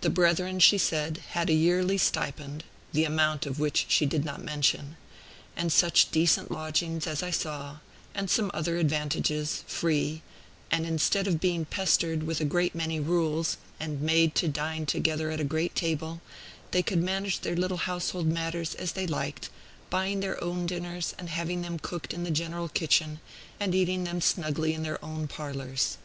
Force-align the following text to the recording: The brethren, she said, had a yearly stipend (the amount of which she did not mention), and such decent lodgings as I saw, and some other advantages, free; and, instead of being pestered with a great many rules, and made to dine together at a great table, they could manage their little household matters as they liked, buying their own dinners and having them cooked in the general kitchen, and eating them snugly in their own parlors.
The 0.00 0.10
brethren, 0.10 0.58
she 0.58 0.76
said, 0.76 1.18
had 1.34 1.48
a 1.48 1.52
yearly 1.52 1.96
stipend 1.96 2.64
(the 2.92 3.04
amount 3.04 3.46
of 3.46 3.60
which 3.60 3.84
she 3.88 4.04
did 4.06 4.24
not 4.24 4.42
mention), 4.42 4.96
and 5.56 5.72
such 5.72 6.10
decent 6.10 6.50
lodgings 6.50 7.06
as 7.06 7.22
I 7.22 7.30
saw, 7.30 7.76
and 8.12 8.28
some 8.28 8.50
other 8.52 8.76
advantages, 8.78 9.62
free; 9.68 10.22
and, 10.72 10.84
instead 10.84 11.28
of 11.28 11.38
being 11.38 11.64
pestered 11.64 12.24
with 12.24 12.40
a 12.40 12.44
great 12.44 12.74
many 12.74 12.98
rules, 12.98 13.56
and 13.78 14.00
made 14.02 14.34
to 14.34 14.48
dine 14.48 14.84
together 14.84 15.30
at 15.30 15.38
a 15.40 15.44
great 15.44 15.76
table, 15.76 16.20
they 16.72 16.82
could 16.82 17.00
manage 17.00 17.42
their 17.42 17.54
little 17.54 17.76
household 17.76 18.26
matters 18.26 18.74
as 18.74 18.90
they 18.90 19.06
liked, 19.06 19.48
buying 19.90 20.18
their 20.18 20.42
own 20.42 20.66
dinners 20.66 21.14
and 21.20 21.28
having 21.28 21.62
them 21.62 21.78
cooked 21.78 22.12
in 22.12 22.24
the 22.24 22.32
general 22.32 22.68
kitchen, 22.68 23.20
and 23.60 23.76
eating 23.76 24.02
them 24.02 24.20
snugly 24.20 24.74
in 24.74 24.82
their 24.82 24.98
own 25.04 25.28
parlors. 25.28 25.98